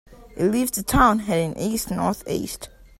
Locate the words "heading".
1.19-1.55